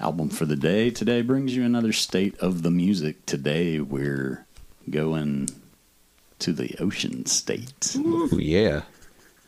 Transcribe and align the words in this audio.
Album 0.00 0.30
for 0.30 0.46
the 0.46 0.56
day 0.56 0.90
today 0.90 1.20
brings 1.20 1.54
you 1.54 1.62
another 1.62 1.92
state 1.92 2.38
of 2.38 2.62
the 2.62 2.70
music. 2.70 3.26
Today 3.26 3.80
we're 3.80 4.46
going 4.88 5.48
to 6.38 6.52
the 6.54 6.74
ocean 6.80 7.26
state. 7.26 7.94
Ooh, 7.96 8.30
yeah. 8.40 8.82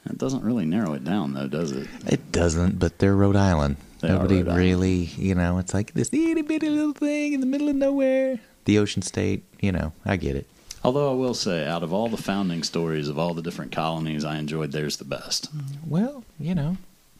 That 0.04 0.18
doesn't 0.18 0.44
really 0.44 0.66
narrow 0.66 0.92
it 0.92 1.04
down 1.04 1.32
though, 1.32 1.48
does 1.48 1.72
it? 1.72 1.88
It 2.06 2.32
doesn't, 2.32 2.78
but 2.78 2.98
they're 2.98 3.16
Rhode 3.16 3.36
Island. 3.36 3.76
They 4.00 4.08
Nobody 4.08 4.36
Rhode 4.36 4.48
Island. 4.48 4.58
really, 4.58 5.04
you 5.16 5.34
know, 5.34 5.56
it's 5.56 5.72
like 5.72 5.94
this 5.94 6.08
itty 6.12 6.42
bitty 6.42 6.68
little 6.68 6.92
thing 6.92 7.32
in 7.32 7.40
the 7.40 7.46
middle 7.46 7.70
of 7.70 7.76
nowhere. 7.76 8.38
The 8.66 8.78
ocean 8.78 9.00
state, 9.02 9.44
you 9.60 9.72
know, 9.72 9.92
I 10.04 10.16
get 10.16 10.36
it. 10.36 10.46
Although 10.84 11.12
I 11.12 11.14
will 11.14 11.34
say, 11.34 11.66
out 11.66 11.82
of 11.82 11.92
all 11.94 12.08
the 12.08 12.16
founding 12.16 12.62
stories 12.62 13.08
of 13.08 13.18
all 13.18 13.32
the 13.34 13.42
different 13.42 13.72
colonies, 13.72 14.24
I 14.24 14.36
enjoyed 14.36 14.72
theirs 14.72 14.98
the 14.98 15.04
best. 15.04 15.48
Well, 15.86 16.24
you 16.38 16.54
know, 16.54 16.76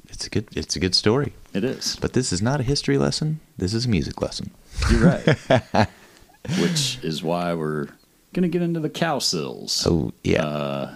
it's 0.08 0.26
a 0.26 0.30
good 0.30 0.48
it's 0.54 0.76
a 0.76 0.80
good 0.80 0.94
story. 0.94 1.32
It 1.54 1.64
is. 1.64 1.96
But 2.00 2.12
this 2.14 2.32
is 2.32 2.40
not 2.40 2.60
a 2.60 2.62
history 2.62 2.98
lesson. 2.98 3.40
This 3.56 3.74
is 3.74 3.86
a 3.86 3.88
music 3.88 4.20
lesson. 4.22 4.50
You're 4.90 5.00
right. 5.00 5.88
Which 6.60 6.98
is 7.02 7.22
why 7.22 7.54
we're 7.54 7.86
going 8.32 8.42
to 8.42 8.48
get 8.48 8.62
into 8.62 8.80
the 8.80 8.90
Cowsills. 8.90 9.86
Oh, 9.86 10.12
yeah. 10.24 10.44
Uh, 10.44 10.94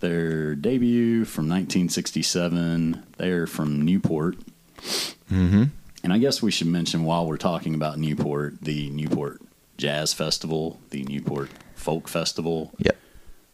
their 0.00 0.54
debut 0.54 1.24
from 1.24 1.44
1967. 1.44 3.04
They're 3.18 3.46
from 3.46 3.82
Newport. 3.82 4.36
mm-hmm. 4.78 5.64
And 6.02 6.12
I 6.12 6.18
guess 6.18 6.42
we 6.42 6.50
should 6.50 6.66
mention 6.66 7.04
while 7.04 7.26
we're 7.26 7.36
talking 7.36 7.74
about 7.74 7.98
Newport, 7.98 8.62
the 8.62 8.88
Newport 8.90 9.42
Jazz 9.76 10.14
Festival, 10.14 10.80
the 10.90 11.04
Newport 11.04 11.50
Folk 11.74 12.08
Festival. 12.08 12.72
Yep. 12.78 12.96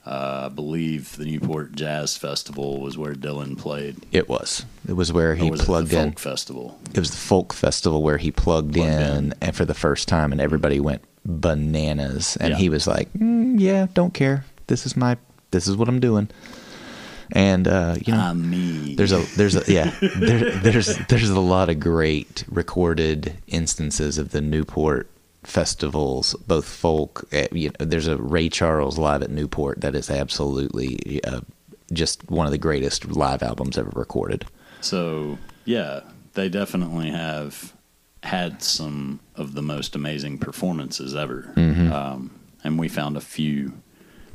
Uh, 0.07 0.43
I 0.47 0.55
believe 0.55 1.17
the 1.17 1.25
Newport 1.25 1.73
Jazz 1.73 2.17
Festival 2.17 2.81
was 2.81 2.97
where 2.97 3.15
Dylan 3.15 3.59
played. 3.59 3.97
It 4.13 4.29
was. 4.29 4.65
It 4.89 4.93
was 4.93 5.13
where 5.13 5.35
he 5.35 5.51
was 5.51 5.63
plugged 5.65 5.93
in. 5.93 6.11
Folk 6.11 6.21
Festival? 6.21 6.79
It 6.95 6.99
was 7.01 7.11
the 7.11 7.17
folk 7.17 7.53
festival 7.53 8.03
where 8.03 8.17
he 8.19 8.31
plugged, 8.31 8.75
Plugged 8.75 8.89
in, 8.89 9.25
in. 9.33 9.35
and 9.41 9.57
for 9.57 9.65
the 9.65 9.75
first 9.75 10.07
time, 10.07 10.31
and 10.31 10.41
everybody 10.41 10.79
went 10.79 11.03
bananas. 11.25 12.37
And 12.37 12.51
Yeah. 12.51 12.57
he 12.57 12.69
was 12.69 12.87
like, 12.87 13.13
mm, 13.15 13.59
"Yeah, 13.59 13.87
don't 13.95 14.15
care. 14.15 14.45
This 14.69 14.87
is 14.87 14.97
my. 14.97 15.17
This 15.51 15.67
is 15.67 15.77
what 15.77 15.89
I'm 15.89 15.99
doing." 16.01 16.29
And 17.33 17.67
uh, 17.67 17.97
you 18.07 18.13
know, 18.13 18.21
I'm 18.21 18.49
me. 18.49 18.95
there's 18.95 19.11
a 19.11 19.19
there's 19.37 19.57
a 19.57 19.73
yeah 19.73 19.93
there, 20.01 20.53
there's 20.53 20.97
there's 21.09 21.29
a 21.31 21.41
lot 21.41 21.69
of 21.69 21.81
great 21.81 22.45
recorded 22.49 23.35
instances 23.49 24.19
of 24.19 24.31
the 24.31 24.41
Newport 24.41 25.11
festivals, 25.47 26.35
both 26.47 26.69
folk. 26.69 27.27
uh, 27.33 27.47
You 27.53 27.71
know, 27.79 27.87
there's 27.87 28.09
a 28.09 28.17
Ray 28.17 28.49
Charles 28.49 28.99
live 28.99 29.23
at 29.23 29.31
Newport 29.31 29.81
that 29.81 29.95
is 29.95 30.11
absolutely 30.11 31.21
uh, 31.25 31.41
just 31.93 32.29
one 32.31 32.47
of 32.47 32.53
the 32.53 32.59
greatest 32.59 33.07
live 33.07 33.43
albums 33.43 33.79
ever 33.79 33.93
recorded. 33.95 34.45
So 34.81 35.39
yeah, 35.65 36.01
they 36.35 36.49
definitely 36.49 37.11
have 37.11 37.73
had 38.25 38.61
some 38.61 39.21
of 39.37 39.55
the 39.55 39.63
most 39.63 39.95
amazing 39.95 40.39
performances 40.39 41.15
ever. 41.15 41.53
Mm-hmm. 41.55 41.93
Um, 41.93 42.41
and 42.65 42.79
we 42.79 42.89
found 42.89 43.17
a 43.17 43.21
few 43.21 43.73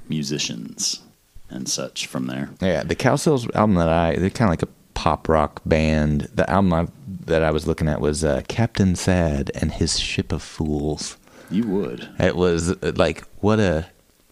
musicians 0.08 1.02
and 1.50 1.68
such 1.68 2.08
from 2.08 2.28
there. 2.28 2.50
Yeah, 2.62 2.84
the 2.84 2.96
Cowsills 2.96 3.54
album 3.54 3.76
that 3.76 3.90
I 3.90 4.16
they're 4.16 4.30
kind 4.30 4.48
of 4.48 4.52
like 4.52 4.64
a 4.64 4.68
pop 5.02 5.28
rock 5.28 5.64
band. 5.66 6.30
The 6.32 6.48
album 6.48 6.74
I, 6.74 6.88
that 7.26 7.44
I 7.44 7.50
was 7.50 7.66
looking 7.66 7.88
at 7.88 8.00
was 8.00 8.24
uh, 8.24 8.44
Captain 8.48 8.96
Sad 8.96 9.50
and 9.56 9.72
His 9.72 10.00
Ship 10.00 10.32
of 10.32 10.44
Fools. 10.44 11.18
You 11.50 11.66
would. 11.70 12.08
It 12.20 12.36
was 12.36 12.70
uh, 12.70 12.92
like 12.96 13.24
what 13.40 13.60
a 13.60 13.88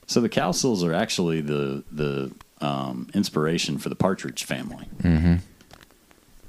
So 0.06 0.22
the 0.22 0.30
Cowsills 0.30 0.84
are 0.84 0.94
actually 0.94 1.42
the 1.42 1.84
the 1.92 2.32
um, 2.62 3.10
inspiration 3.16 3.80
for 3.80 3.90
the 3.90 3.96
Partridge 3.96 4.44
Family, 4.44 4.86
mm-hmm. 5.02 5.38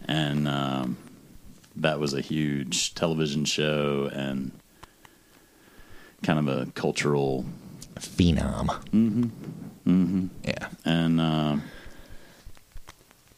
and 0.07 0.47
um, 0.47 0.99
that 1.77 1.99
was 1.99 2.13
a 2.13 2.21
huge 2.21 2.95
television 2.95 3.47
show 3.47 4.11
and 4.13 4.53
kind 6.23 6.39
of 6.39 6.47
a 6.47 6.71
cultural. 6.73 7.47
phenom. 7.99 8.67
Mm-hmm. 8.93 10.27
Yeah, 10.45 10.69
And 10.85 11.21
uh, 11.21 11.57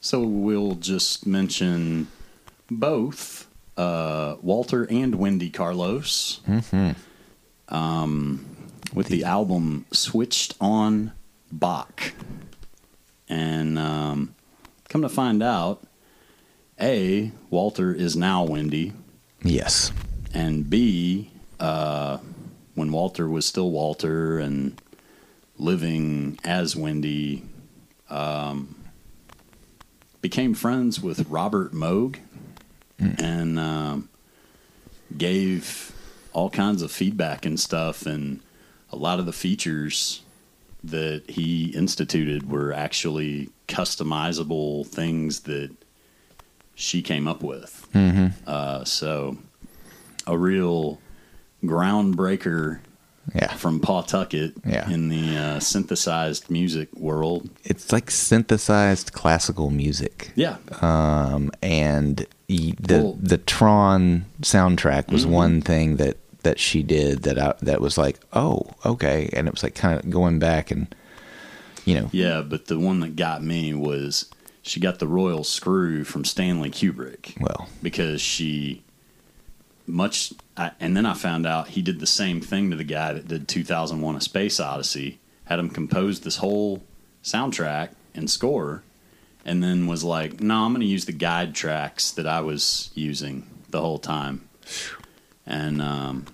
so 0.02 0.20
we'll 0.20 0.74
just 0.74 1.26
mention 1.26 2.08
both 2.68 3.46
uh, 3.76 4.34
Walter 4.42 4.84
and 4.90 5.14
Wendy 5.14 5.48
Carlos 5.48 6.40
mm-hmm. 6.46 7.74
um, 7.74 8.44
with 8.92 9.06
the 9.06 9.24
album 9.24 9.86
Switched 9.92 10.54
on 10.60 11.12
Bach. 11.52 12.12
And 13.28 13.78
um, 13.78 14.34
come 14.88 15.02
to 15.02 15.08
find 15.08 15.40
out, 15.40 15.84
A, 16.80 17.30
Walter 17.48 17.94
is 17.94 18.16
now 18.16 18.42
Wendy, 18.42 18.92
yes, 19.42 19.92
and 20.34 20.68
B, 20.68 21.30
uh, 21.60 22.18
when 22.74 22.90
Walter 22.90 23.28
was 23.28 23.46
still 23.46 23.70
Walter 23.70 24.40
and 24.40 24.80
living 25.58 26.40
as 26.44 26.74
Wendy, 26.74 27.44
um, 28.10 28.81
became 30.22 30.54
friends 30.54 31.02
with 31.02 31.28
Robert 31.28 31.74
Moog 31.74 32.16
and 32.98 33.58
um, 33.58 34.08
gave 35.18 35.92
all 36.32 36.48
kinds 36.48 36.80
of 36.80 36.90
feedback 36.90 37.44
and 37.44 37.58
stuff. 37.60 38.06
And 38.06 38.40
a 38.90 38.96
lot 38.96 39.18
of 39.18 39.26
the 39.26 39.32
features 39.32 40.22
that 40.84 41.24
he 41.28 41.66
instituted 41.74 42.48
were 42.48 42.72
actually 42.72 43.50
customizable 43.68 44.86
things 44.86 45.40
that 45.40 45.70
she 46.74 47.02
came 47.02 47.28
up 47.28 47.42
with. 47.42 47.86
mm-hmm. 47.92 48.28
Uh, 48.46 48.84
so 48.84 49.36
a 50.26 50.38
real 50.38 51.00
groundbreaker 51.64 52.80
yeah. 53.34 53.52
from 53.54 53.80
Pawtucket 53.80 54.52
Yeah. 54.66 54.88
in 54.90 55.08
the 55.08 55.36
uh, 55.36 55.60
synthesized 55.60 56.50
music 56.50 56.88
world. 56.96 57.48
It's 57.64 57.92
like 57.92 58.10
synthesized 58.10 59.12
classical 59.12 59.70
music. 59.70 60.32
Yeah. 60.34 60.56
um, 60.80 61.50
and 61.62 62.26
the 62.48 62.74
Well- 62.88 63.18
the 63.20 63.38
Tron 63.38 64.24
soundtrack 64.42 65.10
was 65.10 65.24
Mhm. 65.26 65.30
one 65.30 65.60
thing 65.62 65.96
that 65.96 66.16
that 66.42 66.58
she 66.58 66.82
did 66.82 67.22
that 67.22 67.38
I, 67.38 67.54
that 67.62 67.80
was 67.80 67.96
like, 67.96 68.18
oh, 68.32 68.66
okay, 68.84 69.30
and 69.32 69.46
it 69.46 69.54
was 69.54 69.62
like 69.62 69.76
kind 69.76 69.96
of 69.98 70.10
going 70.10 70.40
back 70.40 70.72
and 70.72 70.92
you 71.84 71.94
know, 71.94 72.08
Yeah, 72.12 72.42
but 72.42 72.66
the 72.66 72.78
one 72.78 72.98
that 73.00 73.14
got 73.16 73.42
me 73.44 73.72
was 73.74 74.26
she 74.62 74.78
got 74.80 74.98
the 74.98 75.06
royal 75.06 75.44
screw 75.44 76.02
from 76.04 76.24
Stanley 76.24 76.70
Kubrick 76.70 77.40
well, 77.40 77.68
because 77.82 78.20
she 78.20 78.82
much 79.92 80.32
I, 80.56 80.72
and 80.80 80.96
then 80.96 81.04
I 81.06 81.14
found 81.14 81.46
out 81.46 81.68
he 81.68 81.82
did 81.82 82.00
the 82.00 82.06
same 82.06 82.40
thing 82.40 82.70
to 82.70 82.76
the 82.76 82.84
guy 82.84 83.12
that 83.12 83.28
did 83.28 83.46
2001 83.46 84.16
a 84.16 84.20
space 84.20 84.58
odyssey 84.58 85.20
had 85.44 85.58
him 85.58 85.68
compose 85.68 86.20
this 86.20 86.38
whole 86.38 86.82
soundtrack 87.22 87.90
and 88.14 88.30
score 88.30 88.82
and 89.44 89.62
then 89.62 89.86
was 89.86 90.02
like 90.02 90.40
no 90.40 90.64
I'm 90.64 90.72
going 90.72 90.80
to 90.80 90.86
use 90.86 91.04
the 91.04 91.12
guide 91.12 91.54
tracks 91.54 92.10
that 92.12 92.26
I 92.26 92.40
was 92.40 92.90
using 92.94 93.46
the 93.68 93.80
whole 93.80 93.98
time. 93.98 94.48
And 95.46 95.82
um 95.82 96.26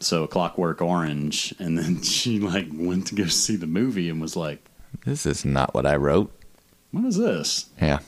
so 0.00 0.26
Clockwork 0.26 0.82
Orange 0.82 1.54
and 1.58 1.78
then 1.78 2.02
she 2.02 2.38
like 2.38 2.68
went 2.72 3.06
to 3.08 3.14
go 3.14 3.26
see 3.26 3.56
the 3.56 3.66
movie 3.66 4.10
and 4.10 4.20
was 4.20 4.36
like 4.36 4.62
this 5.04 5.24
is 5.24 5.44
not 5.44 5.74
what 5.74 5.86
I 5.86 5.96
wrote. 5.96 6.30
what 6.90 7.04
is 7.04 7.16
this? 7.16 7.70
Yeah, 7.80 8.00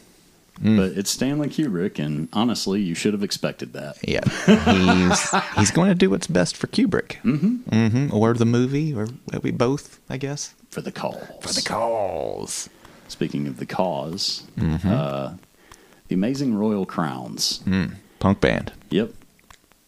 but 0.63 0.93
it's 0.93 1.11
Stanley 1.11 1.49
Kubrick, 1.49 1.99
and 1.99 2.29
honestly, 2.33 2.81
you 2.83 2.95
should 2.95 3.13
have 3.15 3.23
expected 3.23 3.73
that. 3.73 3.97
Yeah, 4.07 4.21
he's 5.09 5.31
he's 5.57 5.71
going 5.71 5.89
to 5.89 5.95
do 5.95 6.11
what's 6.11 6.27
best 6.27 6.57
for 6.57 6.67
Kubrick, 6.67 7.17
mm-hmm. 7.23 7.57
Mm-hmm. 7.71 8.15
or 8.15 8.35
the 8.35 8.45
movie, 8.45 8.95
or 8.95 9.09
we 9.43 9.51
both, 9.51 10.01
I 10.11 10.17
guess. 10.19 10.55
For 10.71 10.81
the 10.83 10.93
cause. 10.93 11.17
For 11.41 11.53
the 11.53 11.63
cause. 11.63 12.69
Speaking 13.09 13.47
of 13.49 13.57
the 13.59 13.67
because 13.67 14.45
Mm-hmm. 14.57 14.89
uh, 14.89 15.33
the 16.09 16.15
Amazing 16.15 16.55
Royal 16.57 16.87
Crowns. 16.87 17.61
Mm, 17.67 17.95
punk 18.19 18.41
band. 18.41 18.73
Yep, 18.91 19.13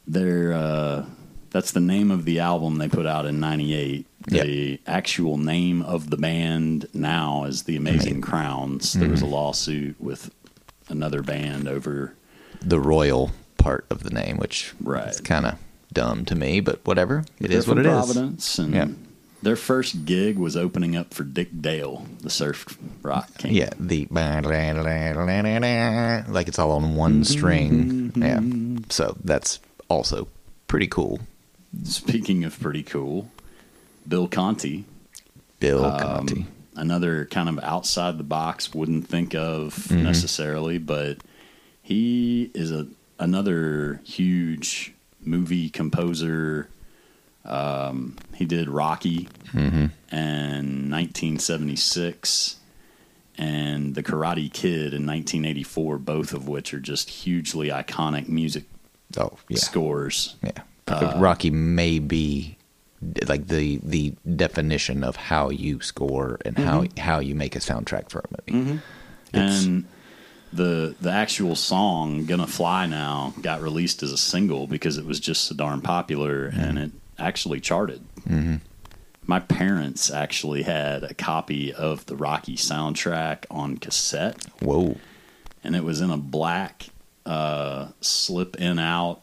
they're 0.06 0.52
uh, 0.52 1.04
that's 1.50 1.72
the 1.72 1.80
name 1.80 2.10
of 2.10 2.24
the 2.24 2.40
album 2.40 2.78
they 2.78 2.88
put 2.88 3.06
out 3.06 3.26
in 3.26 3.38
'98. 3.40 4.06
Yep. 4.28 4.46
The 4.46 4.80
actual 4.86 5.36
name 5.36 5.82
of 5.82 6.10
the 6.10 6.16
band 6.16 6.86
now 6.94 7.44
is 7.44 7.64
the 7.64 7.76
Amazing 7.76 8.20
Crowns. 8.22 8.92
There 8.94 9.02
Mm-hmm. 9.02 9.10
was 9.12 9.22
a 9.22 9.26
lawsuit 9.26 10.00
with 10.00 10.30
another 10.92 11.22
band 11.22 11.66
over 11.66 12.14
The 12.60 12.78
royal 12.78 13.32
part 13.58 13.86
of 13.90 14.04
the 14.04 14.10
name, 14.10 14.36
which 14.36 14.72
Right. 14.80 15.08
is 15.08 15.20
kind 15.20 15.46
of 15.46 15.54
dumb 15.92 16.24
to 16.26 16.34
me, 16.36 16.60
but 16.60 16.80
whatever. 16.84 17.24
It 17.40 17.48
They're 17.48 17.58
is 17.58 17.66
what 17.66 17.78
it 17.78 17.86
is. 17.86 17.92
Providence, 17.92 18.58
and 18.58 18.74
Yeah. 18.74 18.88
their 19.42 19.56
first 19.56 20.04
gig 20.04 20.36
was 20.38 20.56
opening 20.56 20.94
up 20.94 21.12
for 21.12 21.24
Dick 21.24 21.60
Dale, 21.60 22.06
the 22.20 22.30
surf 22.30 22.78
rock 23.02 23.36
king. 23.38 23.52
Yeah, 23.54 23.70
the 23.80 24.06
like 26.28 26.46
it's 26.48 26.58
all 26.58 26.70
on 26.72 26.94
one 26.94 27.24
string. 27.24 28.12
Yeah, 28.14 28.40
so 28.90 29.16
that's 29.24 29.58
also 29.88 30.28
pretty 30.68 30.86
cool. 30.86 31.20
Speaking 31.84 32.44
of 32.44 32.58
pretty 32.60 32.82
cool, 32.82 33.30
Bill 34.06 34.28
Conti, 34.28 34.84
Bill 35.58 35.84
um, 35.84 35.98
Conti. 36.00 36.46
Another 36.76 37.26
kind 37.26 37.48
of 37.48 37.58
outside 37.62 38.18
the 38.18 38.24
box, 38.24 38.74
wouldn't 38.74 39.06
think 39.08 39.34
of 39.34 39.74
Mm-hmm. 39.74 40.02
necessarily, 40.04 40.78
but 40.78 41.18
he 41.82 42.50
is 42.54 42.70
a 42.72 42.86
another 43.18 44.00
huge 44.04 44.92
movie 45.24 45.68
composer. 45.70 46.68
Um, 47.44 48.16
he 48.34 48.44
did 48.44 48.68
Rocky 48.68 49.28
Mm-hmm. 49.52 49.86
in 50.16 50.90
1976 50.90 52.56
and 53.38 53.94
The 53.94 54.02
Karate 54.02 54.52
Kid 54.52 54.92
in 54.94 55.06
1984, 55.06 55.98
both 55.98 56.32
of 56.32 56.48
which 56.48 56.72
are 56.74 56.80
just 56.80 57.08
hugely 57.10 57.68
iconic 57.68 58.28
music 58.28 58.64
Oh 59.18 59.32
yeah, 59.48 59.58
scores. 59.58 60.36
yeah. 60.42 60.62
Rocky 61.18 61.50
may 61.50 61.98
be 61.98 62.56
like 63.26 63.48
the 63.48 63.80
the 63.82 64.14
definition 64.36 65.02
of 65.04 65.16
how 65.16 65.50
you 65.50 65.80
score 65.80 66.38
and 66.44 66.56
how 66.58 66.84
how 66.98 67.18
you 67.18 67.34
make 67.34 67.56
a 67.56 67.60
soundtrack 67.60 68.10
for 68.10 68.20
a 68.20 68.52
movie. 68.52 68.80
It's- 69.32 69.64
and 69.64 69.84
the 70.52 70.94
the 71.00 71.10
actual 71.10 71.56
song 71.56 72.26
"Gonna 72.26 72.46
Fly 72.46 72.86
Now" 72.86 73.34
got 73.40 73.62
released 73.62 74.02
as 74.02 74.12
a 74.12 74.18
single 74.18 74.66
because 74.66 74.98
it 74.98 75.06
was 75.06 75.18
just 75.18 75.44
so 75.46 75.54
darn 75.54 75.80
popular, 75.80 76.46
and 76.46 76.78
it 76.78 76.90
actually 77.18 77.60
charted. 77.60 78.02
Mm-hmm. 78.28 78.56
My 79.24 79.38
parents 79.40 80.10
actually 80.10 80.62
had 80.62 81.04
a 81.04 81.14
copy 81.14 81.72
of 81.72 82.04
the 82.06 82.16
Rocky 82.16 82.56
soundtrack 82.56 83.44
on 83.50 83.78
cassette, 83.78 84.44
Whoa, 84.60 84.96
and 85.64 85.74
it 85.76 85.84
was 85.84 86.00
in 86.00 86.10
a 86.10 86.16
black 86.18 86.86
uh, 87.24 87.88
slip 88.00 88.56
in 88.56 88.78
out 88.78 89.22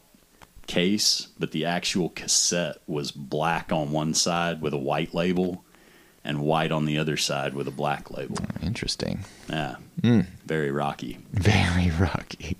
case, 0.70 1.28
but 1.38 1.50
the 1.52 1.64
actual 1.64 2.08
cassette 2.10 2.76
was 2.86 3.10
black 3.10 3.72
on 3.72 3.90
one 3.92 4.14
side 4.14 4.60
with 4.62 4.72
a 4.72 4.78
white 4.78 5.12
label, 5.14 5.64
and 6.24 6.40
white 6.40 6.70
on 6.70 6.84
the 6.84 6.98
other 6.98 7.16
side 7.16 7.54
with 7.54 7.66
a 7.66 7.70
black 7.72 8.10
label. 8.10 8.36
interesting. 8.62 9.24
Yeah, 9.48 9.76
very 10.44 10.70
rocky. 10.70 11.18
Very 11.32 11.90
rocky. 11.90 12.56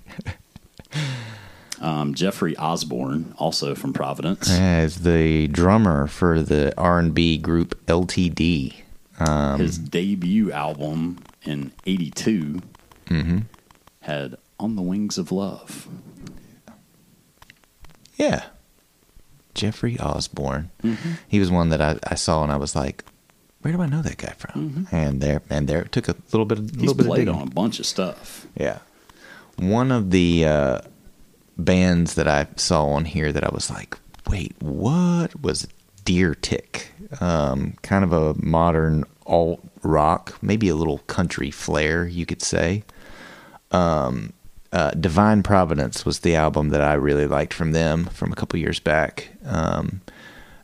Um, 1.79 2.13
Jeffrey 2.13 2.55
Osborne, 2.57 3.33
also 3.39 3.73
from 3.73 3.91
Providence. 3.93 4.49
As 4.51 4.97
the 5.01 5.47
drummer 5.47 6.05
for 6.05 6.43
the 6.43 6.73
R 6.77 6.99
and 6.99 7.11
B 7.13 7.37
group 7.39 7.73
LTD. 7.87 8.75
Um, 9.19 9.59
His 9.59 9.77
debut 9.79 10.51
album 10.51 11.19
in 11.43 11.71
'82 11.87 12.61
Mm-hmm. 13.07 13.39
had 14.01 14.35
"On 14.59 14.75
the 14.75 14.81
Wings 14.83 15.17
of 15.17 15.31
Love." 15.31 15.87
Yeah. 18.15 18.43
Jeffrey 19.53 19.99
Osborne. 19.99 20.69
Mm-hmm. 20.83 21.11
He 21.27 21.39
was 21.39 21.51
one 21.51 21.69
that 21.69 21.81
I, 21.81 21.97
I 22.05 22.15
saw 22.15 22.43
and 22.43 22.51
I 22.51 22.57
was 22.57 22.75
like, 22.75 23.03
where 23.61 23.73
do 23.73 23.81
I 23.81 23.85
know 23.87 24.01
that 24.01 24.17
guy 24.17 24.33
from? 24.37 24.87
And 24.91 25.21
there 25.21 25.41
and 25.49 25.67
there 25.67 25.81
it 25.81 25.91
took 25.91 26.07
a 26.07 26.15
little 26.31 26.45
bit 26.45 26.57
of 26.59 26.65
Mm-hmm. 26.65 26.79
He's 26.79 26.87
little 26.89 26.95
bit 26.95 27.05
of 27.05 27.09
played 27.11 27.25
digging. 27.25 27.41
on 27.41 27.47
a 27.47 27.51
bunch 27.51 27.79
of 27.79 27.85
stuff. 27.85 28.47
Yeah. 28.55 28.79
One 29.57 29.91
of 29.91 30.11
the 30.11 30.45
uh, 30.45 30.81
bands 31.57 32.15
that 32.15 32.27
I 32.27 32.47
saw 32.55 32.85
on 32.87 33.05
here 33.05 33.31
that 33.31 33.43
I 33.43 33.49
was 33.53 33.69
like, 33.69 33.97
wait, 34.27 34.55
what 34.59 35.39
was 35.41 35.67
Deer 36.05 36.33
Tick? 36.33 36.91
Um, 37.19 37.73
kind 37.83 38.03
of 38.03 38.13
a 38.13 38.33
modern 38.43 39.03
alt 39.27 39.59
rock, 39.83 40.37
maybe 40.41 40.69
a 40.69 40.75
little 40.75 40.99
country 40.99 41.51
flair, 41.51 42.07
you 42.07 42.25
could 42.25 42.41
say. 42.41 42.83
Um, 43.71 44.33
uh, 44.71 44.91
Divine 44.91 45.43
Providence 45.43 46.05
was 46.05 46.19
the 46.19 46.35
album 46.35 46.69
that 46.69 46.81
I 46.81 46.93
really 46.93 47.27
liked 47.27 47.53
from 47.53 47.71
them 47.73 48.05
from 48.05 48.31
a 48.31 48.35
couple 48.35 48.59
years 48.59 48.79
back. 48.79 49.29
Um, 49.45 50.01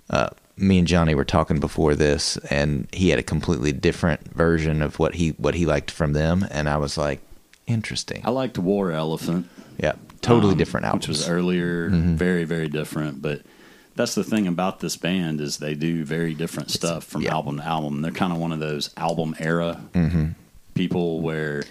uh, 0.10 0.30
me 0.56 0.80
and 0.80 0.88
Johnny 0.88 1.14
were 1.14 1.26
talking 1.26 1.60
before 1.60 1.94
this, 1.94 2.38
and 2.50 2.88
he 2.92 3.10
had 3.10 3.20
a 3.20 3.24
completely 3.24 3.72
different 3.72 4.34
version 4.34 4.82
of 4.82 4.98
what 4.98 5.16
he 5.16 5.30
what 5.32 5.56
he 5.56 5.66
liked 5.66 5.92
from 5.92 6.14
them, 6.14 6.48
and 6.50 6.68
I 6.68 6.78
was 6.78 6.98
like, 6.98 7.20
interesting. 7.68 8.22
I 8.26 8.32
liked 8.32 8.58
War 8.58 8.92
Elephant. 8.92 9.50
Yeah, 9.78 9.94
totally 10.22 10.54
um, 10.54 10.58
different 10.58 10.86
album, 10.86 11.00
which 11.00 11.08
was 11.10 11.30
earlier, 11.30 11.90
very 11.90 12.46
very 12.46 12.70
different. 12.70 13.22
But 13.22 13.42
that's 13.96 14.16
the 14.16 14.24
thing 14.24 14.48
about 14.48 14.80
this 14.80 14.96
band 14.96 15.42
is 15.42 15.58
they 15.58 15.76
do 15.76 16.06
very 16.06 16.34
different 16.34 16.72
stuff 16.72 17.04
from 17.04 17.24
yeah. 17.24 17.34
album 17.34 17.58
to 17.58 17.64
album. 17.66 18.02
They're 18.02 18.12
kind 18.12 18.32
of 18.32 18.40
one 18.40 18.52
of 18.52 18.60
those 18.60 18.90
album 18.96 19.36
era 19.40 19.82
people 20.74 21.22
where 21.22 21.64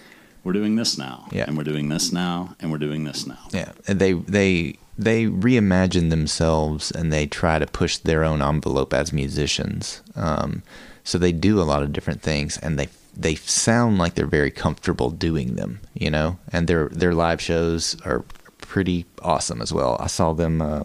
we're 0.47 0.53
doing 0.53 0.77
this 0.77 0.97
now. 0.97 1.27
Yeah. 1.29 1.43
and 1.45 1.57
we're 1.57 1.65
doing 1.65 1.89
this 1.89 2.13
now, 2.13 2.55
and 2.61 2.71
we're 2.71 2.77
doing 2.77 3.03
this 3.03 3.27
now. 3.27 3.37
Yeah, 3.51 3.73
and 3.85 3.99
they 3.99 4.13
they 4.13 4.77
they 4.97 5.25
reimagine 5.25 6.09
themselves 6.09 6.89
and 6.89 7.11
they 7.11 7.27
try 7.27 7.59
to 7.59 7.67
push 7.67 7.97
their 7.97 8.23
own 8.23 8.41
envelope 8.41 8.93
as 8.93 9.11
musicians. 9.11 10.01
Um, 10.15 10.63
so 11.03 11.17
they 11.17 11.33
do 11.33 11.61
a 11.61 11.67
lot 11.67 11.83
of 11.83 11.91
different 11.91 12.21
things, 12.21 12.57
and 12.59 12.79
they 12.79 12.87
they 13.13 13.35
sound 13.35 13.97
like 13.97 14.15
they're 14.15 14.25
very 14.25 14.49
comfortable 14.49 15.09
doing 15.09 15.55
them. 15.55 15.81
You 15.93 16.09
know, 16.09 16.39
and 16.53 16.69
their 16.69 16.87
their 16.93 17.13
live 17.13 17.41
shows 17.41 17.99
are 18.05 18.23
pretty 18.59 19.05
awesome 19.21 19.61
as 19.61 19.73
well. 19.73 19.97
I 19.99 20.07
saw 20.07 20.31
them. 20.31 20.61
Uh, 20.61 20.83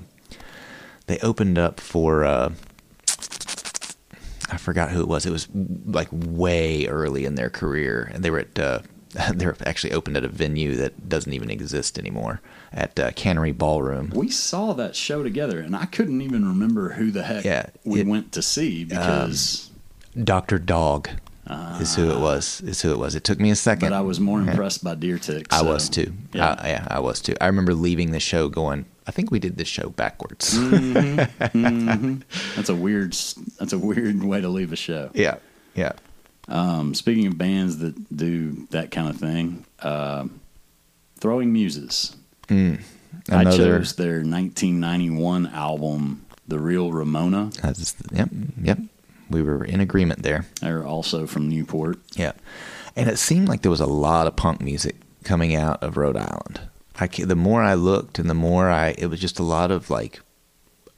they 1.07 1.21
opened 1.21 1.57
up 1.57 1.79
for. 1.79 2.25
Uh, 2.25 2.51
I 4.51 4.57
forgot 4.57 4.91
who 4.91 5.01
it 5.01 5.09
was. 5.09 5.25
It 5.25 5.31
was 5.31 5.47
like 5.87 6.09
way 6.11 6.87
early 6.87 7.27
in 7.27 7.37
their 7.37 7.49
career, 7.49 8.11
and 8.13 8.25
they 8.25 8.31
were 8.31 8.41
at. 8.41 8.59
Uh, 8.59 8.81
they're 9.35 9.57
actually 9.67 9.93
opened 9.93 10.17
at 10.17 10.25
a 10.25 10.29
venue 10.29 10.75
that 10.77 11.09
doesn't 11.09 11.33
even 11.33 11.51
exist 11.51 11.99
anymore 11.99 12.41
at 12.73 12.99
uh, 12.99 13.11
Cannery 13.13 13.53
Ballroom. 13.53 14.11
We 14.15 14.31
saw 14.31 14.73
that 14.75 14.97
show 14.97 15.23
together, 15.23 15.61
and 15.61 15.77
I 15.77 15.85
couldn't 15.87 16.21
even 16.23 16.47
remember 16.47 16.91
who 16.91 17.11
the 17.11 17.23
heck 17.23 17.45
Yeah, 17.45 17.67
we 17.85 18.01
it- 18.01 18.03
um, 18.05 18.09
went 18.09 18.33
to 18.33 18.43
see 18.43 18.85
because. 18.85 19.69
Doctor 20.25 20.59
Dog 20.59 21.09
is 21.81 21.95
who 21.97 22.11
it 22.11 22.21
was. 22.21 22.61
Is 22.63 22.83
who 22.83 22.93
it 22.93 22.99
was. 22.99 23.15
It 23.15 23.25
took 23.25 23.41
me 23.41 23.51
a 23.51 23.57
second. 23.57 23.89
but 23.91 23.95
I 23.97 24.01
was 24.03 24.21
more 24.21 24.41
impressed 24.41 24.85
by 24.85 24.95
Deer 24.95 25.19
Tick. 25.19 25.47
I 25.51 25.63
was 25.63 25.89
too. 25.89 26.13
Yeah. 26.35 26.55
I, 26.59 26.69
yeah, 26.69 26.87
I 26.91 27.01
was 27.01 27.21
too. 27.21 27.35
I 27.41 27.47
remember 27.47 27.73
leaving 27.75 28.13
the 28.13 28.21
show 28.21 28.49
going. 28.49 28.85
I 29.07 29.11
think 29.11 29.31
we 29.31 29.39
did 29.39 29.57
this 29.57 29.69
show 29.69 29.89
backwards. 29.89 30.53
that's 31.53 32.69
a 32.69 32.75
weird. 32.75 33.13
That's 33.59 33.73
a 33.73 33.79
weird 33.79 34.23
way 34.23 34.41
to 34.41 34.49
leave 34.49 34.73
a 34.73 34.77
show. 34.77 35.11
yeah, 35.15 35.37
yeah. 35.75 35.93
Um, 36.49 36.95
speaking 36.95 37.27
of 37.27 37.39
bands 37.39 37.79
that 37.79 38.15
do 38.17 38.67
that 38.71 38.91
kind 38.91 39.09
of 39.09 39.17
thing, 39.17 39.65
um 39.81 40.41
Throwing 41.21 41.53
Muses. 41.53 42.17
I 42.49 42.53
Mm. 42.53 42.81
Another. 43.29 43.57
chose 43.57 43.95
their 43.95 44.25
1991 44.25 45.47
album, 45.47 46.25
The 46.49 46.59
Real 46.59 46.91
Ramona. 46.91 47.51
That's, 47.63 47.95
yep, 48.13 48.29
yep. 48.61 48.79
We 49.31 49.41
were 49.43 49.65
in 49.65 49.79
agreement 49.81 50.23
there. 50.25 50.47
They're 50.61 50.85
also 50.85 51.27
from 51.29 51.49
Newport. 51.49 52.01
Yeah, 52.17 52.33
and 52.97 53.09
it 53.09 53.19
seemed 53.19 53.49
like 53.49 53.63
there 53.63 53.71
was 53.71 53.81
a 53.81 53.87
lot 53.87 54.27
of 54.27 54.35
punk 54.35 54.61
music 54.61 54.97
coming 55.23 55.55
out 55.55 55.81
of 55.83 55.97
Rhode 55.97 56.17
Island. 56.17 56.61
I 56.99 57.07
the 57.07 57.37
more 57.37 57.63
I 57.63 57.75
looked, 57.75 58.19
and 58.19 58.29
the 58.29 58.35
more 58.35 58.69
I, 58.69 58.89
it 58.99 59.07
was 59.07 59.21
just 59.21 59.39
a 59.39 59.43
lot 59.45 59.71
of 59.71 59.89
like 59.89 60.21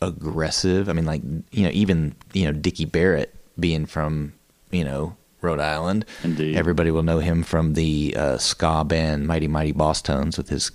aggressive. 0.00 0.88
I 0.88 0.92
mean, 0.94 1.04
like 1.06 1.22
you 1.52 1.64
know, 1.64 1.70
even 1.72 2.14
you 2.32 2.44
know 2.46 2.52
Dickie 2.52 2.86
Barrett 2.86 3.34
being 3.60 3.86
from 3.86 4.32
you 4.70 4.84
know 4.84 5.16
Rhode 5.44 5.60
Island. 5.60 6.04
Indeed. 6.24 6.56
everybody 6.56 6.90
will 6.90 7.02
know 7.04 7.18
him 7.20 7.42
from 7.42 7.74
the 7.74 8.14
uh, 8.18 8.38
ska 8.38 8.84
band 8.84 9.26
Mighty 9.26 9.46
Mighty 9.48 9.72
Bosstones 9.72 10.36
with 10.38 10.48
his 10.48 10.72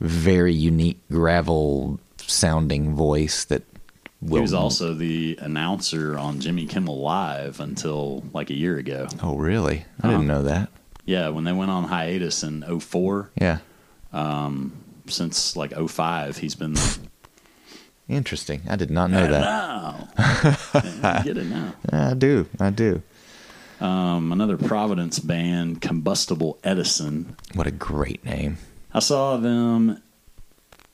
very 0.00 0.54
unique 0.54 1.00
gravel 1.10 2.00
sounding 2.18 2.94
voice 2.94 3.44
that. 3.44 3.62
He 4.26 4.40
was 4.40 4.54
also 4.54 4.94
the 4.94 5.38
announcer 5.42 6.16
on 6.16 6.40
Jimmy 6.40 6.64
Kimmel 6.66 6.98
Live 7.02 7.60
until 7.60 8.24
like 8.32 8.48
a 8.48 8.54
year 8.54 8.78
ago. 8.78 9.06
Oh, 9.22 9.36
really? 9.36 9.84
I 10.02 10.08
didn't 10.08 10.26
know 10.26 10.42
that. 10.44 10.70
Yeah, 11.04 11.28
when 11.28 11.44
they 11.44 11.52
went 11.52 11.70
on 11.70 11.84
hiatus 11.84 12.42
in 12.42 12.62
04, 12.80 13.30
Yeah. 13.38 13.58
since 15.08 15.56
like 15.56 15.74
05, 15.74 16.38
he's 16.38 16.54
been 16.54 16.74
Interesting. 18.08 18.62
I 18.68 18.76
did 18.76 18.90
not 18.90 19.10
know 19.10 19.26
that. 19.26 19.40
now. 19.40 20.08
Yeah, 20.18 21.18
you 21.24 21.24
get 21.34 21.36
it 21.38 21.46
now. 21.46 21.74
I 21.90 22.14
do. 22.14 22.46
I 22.60 22.70
do. 22.70 23.02
Um, 23.80 24.32
another 24.32 24.56
Providence 24.56 25.18
band, 25.18 25.80
Combustible 25.82 26.58
Edison. 26.62 27.36
What 27.54 27.66
a 27.66 27.70
great 27.72 28.24
name. 28.24 28.58
I 28.92 29.00
saw 29.00 29.36
them 29.36 30.00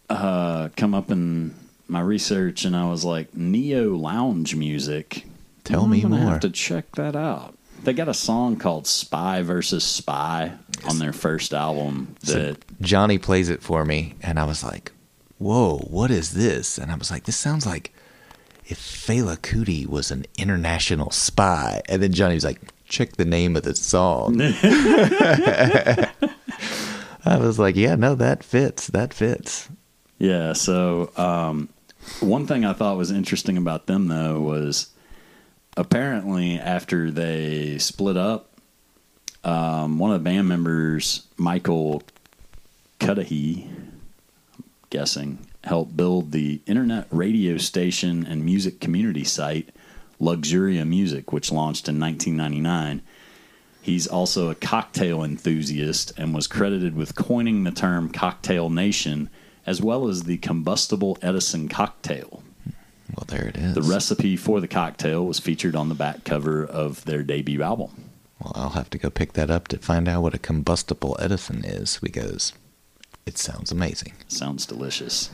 uh, 0.08 0.70
come 0.76 0.94
up 0.94 1.10
in 1.10 1.54
my 1.88 2.00
research, 2.00 2.64
and 2.64 2.74
I 2.74 2.88
was 2.88 3.04
like, 3.04 3.34
neo 3.34 3.94
lounge 3.96 4.54
music. 4.56 5.26
Tell 5.64 5.84
I'm 5.84 5.90
me 5.90 6.04
more. 6.04 6.18
Have 6.18 6.40
to 6.40 6.50
check 6.50 6.92
that 6.96 7.14
out. 7.14 7.56
They 7.82 7.92
got 7.92 8.08
a 8.08 8.14
song 8.14 8.56
called 8.56 8.86
"Spy 8.86 9.42
versus 9.42 9.84
Spy" 9.84 10.52
on 10.88 10.98
their 10.98 11.12
first 11.12 11.54
album. 11.54 12.14
That 12.22 12.58
Johnny 12.80 13.18
plays 13.18 13.48
it 13.48 13.62
for 13.62 13.84
me, 13.84 14.14
and 14.22 14.38
I 14.38 14.44
was 14.44 14.62
like, 14.62 14.92
"Whoa, 15.38 15.78
what 15.78 16.10
is 16.10 16.32
this?" 16.32 16.76
And 16.76 16.90
I 16.90 16.96
was 16.96 17.10
like, 17.10 17.24
"This 17.24 17.36
sounds 17.36 17.64
like 17.66 17.94
if 18.70 18.78
Fela 18.78 19.36
Kuti 19.36 19.86
was 19.86 20.10
an 20.10 20.24
international 20.38 21.10
spy." 21.10 21.82
And 21.88 22.02
then 22.02 22.12
Johnny 22.12 22.34
was 22.34 22.44
like, 22.44 22.60
"Check 22.86 23.12
the 23.16 23.24
name 23.24 23.56
of 23.56 23.62
the 23.64 23.74
song." 23.74 24.40
I 27.24 27.36
was 27.36 27.58
like, 27.58 27.76
"Yeah, 27.76 27.96
no, 27.96 28.14
that 28.14 28.42
fits. 28.42 28.86
That 28.88 29.12
fits." 29.12 29.68
Yeah. 30.18 30.52
So 30.52 31.10
um, 31.16 31.68
one 32.20 32.46
thing 32.46 32.64
I 32.64 32.72
thought 32.72 32.96
was 32.96 33.10
interesting 33.10 33.56
about 33.56 33.86
them 33.86 34.08
though 34.08 34.40
was 34.40 34.88
apparently 35.76 36.58
after 36.58 37.10
they 37.10 37.78
split 37.78 38.16
up, 38.16 38.48
um, 39.44 39.98
one 39.98 40.12
of 40.12 40.20
the 40.20 40.24
band 40.24 40.48
members, 40.48 41.26
Michael 41.36 42.02
Cudahy, 42.98 43.68
I'm 44.56 44.64
guessing, 44.90 45.38
helped 45.64 45.96
build 45.96 46.32
the 46.32 46.60
internet 46.66 47.06
radio 47.10 47.56
station 47.56 48.26
and 48.26 48.44
music 48.44 48.80
community 48.80 49.24
site 49.24 49.70
Luxuria 50.20 50.86
Music, 50.86 51.32
which 51.32 51.50
launched 51.50 51.88
in 51.88 51.98
1999. 51.98 53.02
He's 53.82 54.06
also 54.06 54.50
a 54.50 54.54
cocktail 54.54 55.24
enthusiast 55.24 56.12
and 56.16 56.34
was 56.34 56.46
credited 56.46 56.94
with 56.94 57.14
coining 57.14 57.64
the 57.64 57.70
term 57.70 58.10
cocktail 58.10 58.68
nation 58.68 59.30
as 59.66 59.80
well 59.80 60.08
as 60.08 60.24
the 60.24 60.38
combustible 60.38 61.18
Edison 61.22 61.68
cocktail. 61.68 62.42
Well, 63.16 63.24
there 63.26 63.48
it 63.48 63.56
is. 63.56 63.74
The 63.74 63.82
recipe 63.82 64.36
for 64.36 64.60
the 64.60 64.68
cocktail 64.68 65.26
was 65.26 65.38
featured 65.40 65.74
on 65.74 65.88
the 65.88 65.94
back 65.94 66.24
cover 66.24 66.64
of 66.64 67.04
their 67.04 67.22
debut 67.22 67.62
album. 67.62 68.10
Well, 68.40 68.52
I'll 68.54 68.70
have 68.70 68.90
to 68.90 68.98
go 68.98 69.10
pick 69.10 69.32
that 69.34 69.50
up 69.50 69.68
to 69.68 69.78
find 69.78 70.08
out 70.08 70.22
what 70.22 70.34
a 70.34 70.38
combustible 70.38 71.16
Edison 71.18 71.64
is 71.64 71.98
because 72.02 72.52
it 73.26 73.36
sounds 73.36 73.70
amazing. 73.72 74.14
Sounds 74.28 74.66
delicious. 74.66 75.30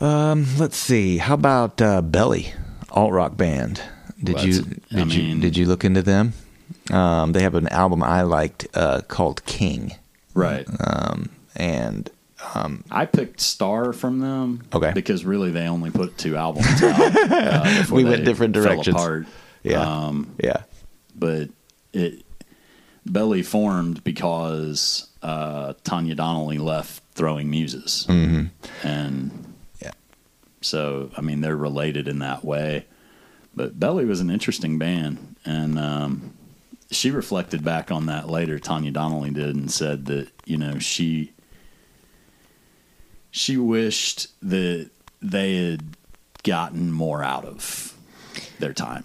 Um, 0.00 0.46
let's 0.58 0.76
see. 0.76 1.18
How 1.18 1.34
about 1.34 1.80
uh, 1.82 2.00
Belly, 2.02 2.52
alt 2.90 3.12
rock 3.12 3.36
band? 3.36 3.82
Did 4.22 4.36
Well, 4.36 4.46
you 4.46 4.62
did 4.62 4.82
I 4.92 4.98
you 5.00 5.04
mean- 5.06 5.40
did 5.40 5.56
you 5.56 5.66
look 5.66 5.84
into 5.84 6.02
them? 6.02 6.32
Um, 6.90 7.32
they 7.32 7.42
have 7.42 7.54
an 7.54 7.68
album 7.68 8.02
I 8.02 8.22
liked 8.22 8.66
uh, 8.74 9.02
called 9.06 9.44
King, 9.44 9.94
Right. 10.34 10.66
um, 10.86 11.28
and 11.54 12.10
I 12.90 13.06
picked 13.06 13.40
Star 13.40 13.92
from 13.92 14.18
them. 14.20 14.62
Okay. 14.72 14.92
Because 14.92 15.24
really 15.24 15.50
they 15.50 15.68
only 15.68 15.90
put 15.90 16.16
two 16.18 16.36
albums 16.36 16.82
out. 16.82 17.00
uh, 17.30 17.84
We 17.90 18.02
went 18.04 18.24
different 18.24 18.54
directions. 18.54 19.26
yeah, 19.62 19.80
Um, 19.82 20.34
yeah, 20.42 20.62
but 21.14 21.50
it 21.92 22.24
Belly 23.06 23.42
formed 23.42 24.02
because 24.04 25.08
uh, 25.22 25.74
Tanya 25.84 26.14
Donelly 26.16 26.58
left 26.58 27.02
Throwing 27.14 27.50
Muses, 27.50 28.06
mm-hmm. 28.08 28.46
and. 28.86 29.46
So 30.60 31.10
I 31.16 31.20
mean 31.20 31.40
they're 31.40 31.56
related 31.56 32.08
in 32.08 32.18
that 32.20 32.44
way. 32.44 32.86
But 33.54 33.80
Belly 33.80 34.04
was 34.04 34.20
an 34.20 34.30
interesting 34.30 34.78
band, 34.78 35.34
and 35.44 35.78
um, 35.78 36.34
she 36.90 37.10
reflected 37.10 37.64
back 37.64 37.90
on 37.90 38.06
that 38.06 38.28
later. 38.28 38.58
Tanya 38.58 38.92
Donelly 38.92 39.34
did, 39.34 39.56
and 39.56 39.70
said 39.70 40.06
that 40.06 40.28
you 40.44 40.56
know 40.56 40.78
she 40.78 41.32
she 43.30 43.56
wished 43.56 44.28
that 44.48 44.90
they 45.20 45.70
had 45.70 45.82
gotten 46.42 46.92
more 46.92 47.22
out 47.22 47.44
of 47.44 47.96
their 48.58 48.72
time. 48.72 49.04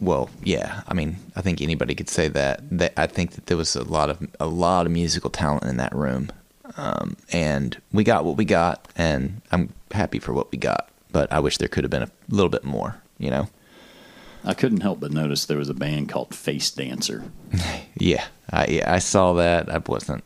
Well, 0.00 0.30
yeah. 0.42 0.82
I 0.88 0.94
mean, 0.94 1.16
I 1.36 1.42
think 1.42 1.60
anybody 1.60 1.94
could 1.94 2.08
say 2.08 2.28
that. 2.28 2.62
That 2.70 2.92
I 2.96 3.06
think 3.06 3.32
that 3.32 3.46
there 3.46 3.56
was 3.56 3.76
a 3.76 3.84
lot 3.84 4.10
of 4.10 4.26
a 4.40 4.46
lot 4.46 4.86
of 4.86 4.92
musical 4.92 5.30
talent 5.30 5.64
in 5.64 5.76
that 5.76 5.94
room, 5.94 6.30
um, 6.76 7.16
and 7.32 7.80
we 7.92 8.04
got 8.04 8.24
what 8.24 8.36
we 8.36 8.44
got, 8.44 8.88
and 8.96 9.40
I'm 9.52 9.72
happy 9.92 10.18
for 10.18 10.32
what 10.32 10.50
we 10.50 10.58
got. 10.58 10.88
But 11.14 11.32
I 11.32 11.38
wish 11.40 11.56
there 11.58 11.68
could 11.68 11.84
have 11.84 11.90
been 11.92 12.02
a 12.02 12.10
little 12.28 12.50
bit 12.50 12.64
more. 12.64 13.00
You 13.18 13.30
know? 13.30 13.48
I 14.44 14.52
couldn't 14.52 14.80
help 14.80 15.00
but 15.00 15.12
notice 15.12 15.46
there 15.46 15.56
was 15.56 15.70
a 15.70 15.74
band 15.74 16.10
called 16.10 16.34
Face 16.34 16.70
Dancer. 16.70 17.24
Yeah, 17.96 18.24
I 18.50 18.66
yeah, 18.66 18.92
I 18.92 18.98
saw 18.98 19.34
that. 19.34 19.70
I 19.70 19.78
wasn't 19.78 20.24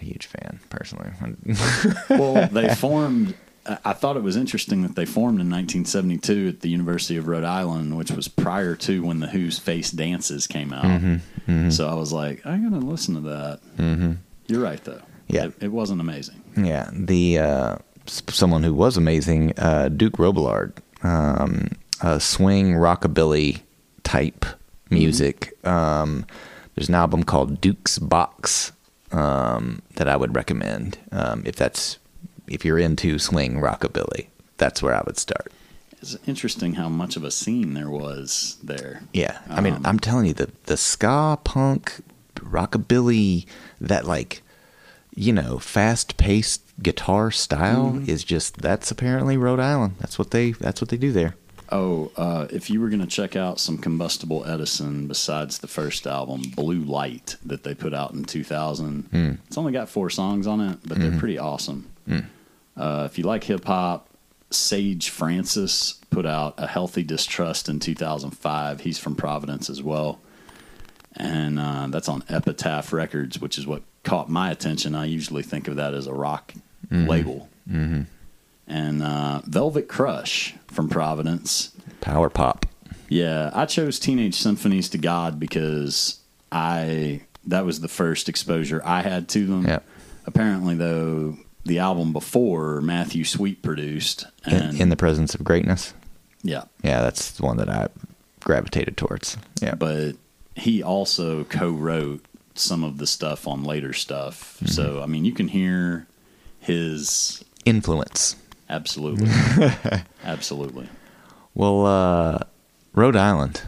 a 0.00 0.04
huge 0.04 0.26
fan 0.26 0.60
personally. 0.70 1.10
Well, 2.08 2.46
they 2.46 2.72
formed. 2.76 3.34
I 3.84 3.92
thought 3.94 4.16
it 4.16 4.22
was 4.22 4.36
interesting 4.36 4.82
that 4.82 4.94
they 4.94 5.04
formed 5.04 5.40
in 5.40 5.50
1972 5.50 6.48
at 6.48 6.60
the 6.60 6.68
University 6.70 7.16
of 7.16 7.26
Rhode 7.26 7.42
Island, 7.44 7.96
which 7.98 8.12
was 8.12 8.28
prior 8.28 8.76
to 8.76 9.02
when 9.02 9.18
the 9.18 9.26
Who's 9.26 9.58
Face 9.58 9.90
Dances 9.90 10.46
came 10.46 10.72
out. 10.72 10.84
Mm-hmm, 10.84 11.70
So 11.70 11.88
I 11.88 11.94
was 11.94 12.12
like, 12.12 12.46
I 12.46 12.56
gotta 12.58 12.76
listen 12.78 13.14
to 13.16 13.20
that. 13.22 13.60
Mm-hmm. 13.76 14.12
You're 14.46 14.62
right, 14.62 14.82
though. 14.84 15.02
Yeah. 15.28 15.46
it, 15.46 15.54
it 15.64 15.68
wasn't 15.72 16.00
amazing. 16.00 16.40
Yeah, 16.56 16.88
the 16.92 17.38
uh, 17.40 17.76
someone 18.10 18.62
who 18.62 18.74
was 18.74 18.96
amazing, 18.96 19.52
uh, 19.58 19.88
Duke 19.88 20.14
Robillard, 20.18 20.72
um, 21.02 21.68
swing 22.18 22.72
rockabilly 22.74 23.60
type 24.02 24.44
music. 24.90 25.52
Um, 25.66 26.26
there's 26.74 26.88
an 26.88 26.94
album 26.94 27.22
called 27.24 27.60
Duke's 27.60 27.98
Box 27.98 28.72
um, 29.12 29.82
that 29.96 30.08
I 30.08 30.16
would 30.16 30.34
recommend 30.34 30.98
um, 31.12 31.42
if 31.44 31.56
that's 31.56 31.98
if 32.46 32.64
you're 32.64 32.78
into 32.78 33.18
swing 33.18 33.60
rockabilly. 33.60 34.26
That's 34.56 34.82
where 34.82 34.94
I 34.94 35.02
would 35.06 35.18
start. 35.18 35.52
It's 36.02 36.16
interesting 36.26 36.74
how 36.74 36.88
much 36.88 37.16
of 37.16 37.24
a 37.24 37.30
scene 37.30 37.74
there 37.74 37.90
was 37.90 38.56
there. 38.62 39.02
Yeah, 39.12 39.38
I 39.48 39.60
mean, 39.60 39.74
Um, 39.74 39.86
I'm 39.86 40.00
telling 40.00 40.26
you, 40.26 40.32
the 40.32 40.50
the 40.64 40.76
ska 40.76 41.38
punk, 41.44 42.00
rockabilly, 42.36 43.46
that 43.80 44.06
like, 44.06 44.42
you 45.14 45.32
know, 45.32 45.58
fast 45.58 46.16
paced 46.16 46.62
guitar 46.82 47.30
style 47.30 47.90
Mm-hmm. 47.92 48.08
is 48.10 48.24
just 48.24 48.58
that's 48.58 48.90
apparently 48.90 49.36
Rhode 49.36 49.60
Island. 49.60 49.94
That's 50.00 50.18
what 50.18 50.30
they 50.30 50.52
that's 50.52 50.80
what 50.80 50.88
they 50.90 50.96
do 50.96 51.12
there. 51.12 51.36
Oh, 51.72 52.10
uh, 52.16 52.48
if 52.50 52.68
you 52.68 52.80
were 52.80 52.88
going 52.88 53.00
to 53.00 53.06
check 53.06 53.36
out 53.36 53.60
some 53.60 53.78
Combustible 53.78 54.44
Edison 54.44 55.06
besides 55.06 55.58
the 55.58 55.68
first 55.68 56.04
album, 56.04 56.42
Blue 56.56 56.80
Light, 56.80 57.36
that 57.44 57.62
they 57.62 57.76
put 57.76 57.94
out 57.94 58.10
in 58.12 58.24
2000, 58.24 59.02
Hmm. 59.12 59.32
it's 59.46 59.56
only 59.56 59.70
got 59.72 59.88
four 59.88 60.10
songs 60.10 60.48
on 60.48 60.60
it, 60.60 60.78
but 60.84 60.98
Mm-hmm. 60.98 61.10
they're 61.10 61.18
pretty 61.20 61.38
awesome. 61.38 61.86
Hmm. 62.08 62.18
Uh, 62.76 63.04
if 63.08 63.18
you 63.18 63.24
like 63.24 63.44
hip 63.44 63.64
hop, 63.66 64.08
Sage 64.50 65.10
Francis 65.10 65.92
put 66.10 66.26
out 66.26 66.54
A 66.58 66.66
Healthy 66.66 67.04
Distrust 67.04 67.68
in 67.68 67.78
2005. 67.78 68.80
He's 68.80 68.98
from 68.98 69.14
Providence 69.14 69.70
as 69.70 69.80
well. 69.80 70.18
And 71.14 71.58
uh, 71.60 71.86
that's 71.88 72.08
on 72.08 72.24
Epitaph 72.28 72.92
Records, 72.92 73.40
which 73.40 73.58
is 73.58 73.66
what 73.66 73.82
caught 74.02 74.28
my 74.28 74.50
attention. 74.50 74.96
I 74.96 75.04
usually 75.04 75.42
think 75.44 75.68
of 75.68 75.76
that 75.76 75.94
as 75.94 76.08
a 76.08 76.12
rock 76.12 76.52
Mm-hmm. 76.90 77.08
label. 77.08 77.48
And 78.66 79.02
uh, 79.02 79.42
Velvet 79.46 79.88
Crush 79.88 80.54
from 80.68 80.88
Providence. 80.88 81.72
Power 82.00 82.30
pop. 82.30 82.66
Yeah, 83.08 83.50
I 83.52 83.66
chose 83.66 83.98
Teenage 83.98 84.34
Symphonies 84.36 84.88
to 84.90 84.98
God 84.98 85.40
because 85.40 86.20
I 86.52 87.22
that 87.46 87.64
was 87.64 87.80
the 87.80 87.88
first 87.88 88.28
exposure 88.28 88.80
I 88.84 89.02
had 89.02 89.28
to 89.30 89.46
them. 89.46 89.66
Yep. 89.66 89.84
Apparently, 90.26 90.74
though, 90.76 91.36
the 91.64 91.78
album 91.80 92.12
before 92.12 92.80
Matthew 92.80 93.24
Sweet 93.24 93.62
produced, 93.62 94.26
and 94.44 94.74
In, 94.76 94.82
in 94.82 94.88
the 94.90 94.96
presence 94.96 95.34
of 95.34 95.42
greatness. 95.42 95.92
yeah, 96.42 96.64
Yeah, 96.84 97.00
that's 97.02 97.32
the 97.32 97.42
one 97.44 97.56
that 97.56 97.68
I 97.68 97.88
gravitated 98.40 98.96
towards. 98.96 99.36
Yeah, 99.60 99.74
but 99.74 100.12
he 100.54 100.82
also 100.82 101.44
co-wrote 101.44 102.24
some 102.54 102.84
of 102.84 102.98
the 102.98 103.06
stuff 103.06 103.46
on 103.48 103.64
later 103.64 103.92
stuff. 103.92 104.56
Mm-hmm. 104.58 104.66
So 104.66 105.02
I 105.02 105.06
mean, 105.06 105.24
you 105.24 105.32
can 105.32 105.48
hear 105.48 106.06
his 106.60 107.42
influence. 107.64 108.36
absolutely, 108.68 109.28
absolutely. 110.24 110.88
Well, 111.54 111.86
uh, 111.86 112.38
Rhode 112.94 113.16
Island, 113.16 113.62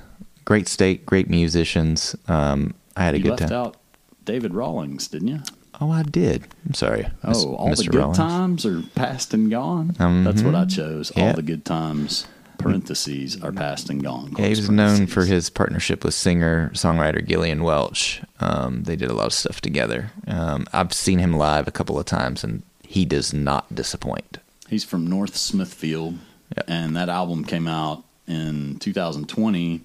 great 0.44 0.68
state, 0.68 1.04
great 1.04 1.28
musicians. 1.28 2.14
Um, 2.28 2.75
I 2.96 3.04
had 3.04 3.14
a 3.14 3.18
You 3.18 3.25
good 3.25 3.40
left 3.40 3.49
time. 3.49 3.52
out 3.52 3.76
David 4.25 4.54
Rawlings, 4.54 5.08
didn't 5.08 5.28
you? 5.28 5.40
Oh, 5.80 5.90
I 5.90 6.02
did. 6.04 6.46
I'm 6.66 6.75
sorry. 6.75 7.08
Oh, 7.25 7.54
all 7.56 7.70
the 7.70 7.82
Mr. 7.82 7.90
good 7.90 7.99
Rawlings. 7.99 8.16
times 8.18 8.66
are 8.66 8.82
past 8.94 9.34
and 9.34 9.50
gone. 9.50 9.92
Mhm. 9.99 10.25
That's 10.25 10.42
what 10.42 10.54
I 10.54 10.64
chose. 10.66 11.11
Yeah. 11.16 11.28
All 11.30 11.32
the 11.34 11.42
good 11.42 11.64
times, 11.64 12.26
parentheses 12.58 13.42
are 13.42 13.50
past 13.50 13.90
and 13.90 14.00
gone. 14.02 14.34
Yeah, 14.38 14.44
he 14.44 14.50
was 14.50 14.70
known 14.70 15.08
for 15.08 15.25
his 15.25 15.50
partnership 15.50 16.04
with 16.04 16.14
singer 16.14 16.70
songwriter 16.75 17.26
Gillian 17.26 17.64
Welch. 17.64 18.22
Um, 18.38 18.84
they 18.84 18.94
did 18.94 19.11
a 19.11 19.14
lot 19.14 19.26
of 19.26 19.32
stuff 19.32 19.61
together. 19.61 20.12
Um, 20.28 20.66
I've 20.72 20.92
seen 20.92 21.18
him 21.18 21.32
live 21.32 21.66
a 21.66 21.72
couple 21.72 21.99
of 21.99 22.04
times, 22.06 22.44
and 22.44 22.62
he 22.92 23.04
does 23.04 23.32
not 23.32 23.75
disappoint. 23.75 24.38
He's 24.68 24.84
from 24.84 25.06
North 25.06 25.37
Smithfield, 25.37 26.18
Yep. 26.56 26.64
and 26.68 26.96
that 26.96 27.08
album 27.08 27.44
came 27.44 27.66
out 27.66 28.04
in 28.26 28.78
2020 28.78 29.80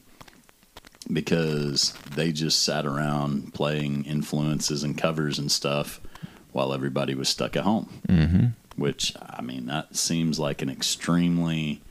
because 1.12 1.94
they 2.16 2.32
just 2.32 2.62
sat 2.64 2.86
around 2.86 3.54
playing 3.54 4.04
influences 4.06 4.84
and 4.84 4.98
covers 4.98 5.40
and 5.40 5.52
stuff 5.52 6.02
while 6.52 6.74
everybody 6.74 7.16
was 7.16 7.30
stuck 7.30 7.56
at 7.56 7.64
home. 7.64 8.02
Mm-hmm. 8.08 8.46
Which 8.82 9.14
I 9.22 9.42
mean, 9.42 9.66
that 9.68 9.96
seems 9.96 10.40
like 10.40 10.62
an 10.62 10.70
extremely 10.70 11.82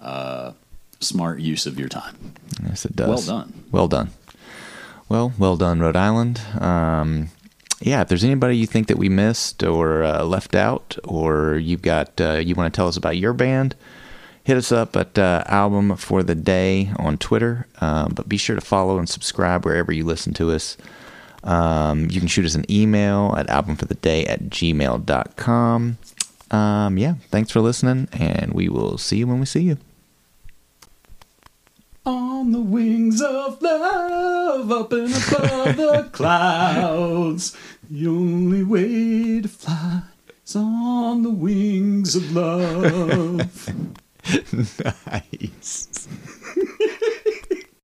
uh, 0.00 0.52
smart 1.00 1.38
use 1.40 1.66
of 1.66 1.78
your 1.78 1.88
time. 1.88 2.34
Yes, 2.62 2.84
it 2.84 2.94
does. 2.96 3.08
Well 3.28 3.38
done. 3.38 3.64
Well 3.70 3.88
done. 3.88 4.10
Well, 5.08 5.32
well 5.38 5.56
done, 5.56 5.80
Rhode 5.80 5.96
Island. 5.96 6.40
Um, 6.60 7.28
yeah, 7.80 8.00
if 8.02 8.08
there's 8.08 8.24
anybody 8.24 8.56
you 8.56 8.66
think 8.66 8.88
that 8.88 8.98
we 8.98 9.08
missed 9.08 9.62
or 9.62 10.02
uh, 10.02 10.24
left 10.24 10.54
out, 10.54 10.96
or 11.04 11.56
you've 11.56 11.82
got 11.82 12.20
uh, 12.20 12.34
you 12.34 12.54
want 12.54 12.72
to 12.72 12.76
tell 12.76 12.88
us 12.88 12.96
about 12.96 13.16
your 13.16 13.32
band, 13.32 13.74
hit 14.44 14.56
us 14.56 14.70
up 14.72 14.96
at 14.96 15.18
uh, 15.18 15.44
Album 15.46 15.96
for 15.96 16.22
the 16.22 16.34
Day 16.34 16.90
on 16.98 17.18
Twitter. 17.18 17.66
Um, 17.80 18.12
but 18.14 18.28
be 18.28 18.36
sure 18.36 18.56
to 18.56 18.62
follow 18.62 18.98
and 18.98 19.08
subscribe 19.08 19.64
wherever 19.64 19.92
you 19.92 20.04
listen 20.04 20.32
to 20.34 20.52
us. 20.52 20.76
Um, 21.42 22.08
you 22.10 22.20
can 22.20 22.28
shoot 22.28 22.46
us 22.46 22.54
an 22.54 22.70
email 22.70 23.34
at 23.36 23.48
albumfortheday 23.48 24.28
at 24.28 24.44
gmail.com. 24.44 25.98
Um, 26.50 26.98
yeah, 26.98 27.14
thanks 27.30 27.50
for 27.50 27.60
listening, 27.60 28.08
and 28.12 28.52
we 28.52 28.68
will 28.68 28.96
see 28.98 29.18
you 29.18 29.26
when 29.26 29.40
we 29.40 29.46
see 29.46 29.62
you. 29.62 29.78
On 32.44 32.52
the 32.52 32.60
wings 32.60 33.22
of 33.22 33.62
love, 33.62 34.70
up 34.70 34.92
and 34.92 35.08
above 35.08 35.76
the 35.78 36.08
clouds. 36.12 37.56
The 37.88 38.06
only 38.06 38.62
way 38.62 39.40
to 39.40 39.48
fly 39.48 40.02
is 40.44 40.54
on 40.54 41.22
the 41.22 41.30
wings 41.30 42.14
of 42.14 42.36
love. 42.36 43.70
Nice. 45.10 46.06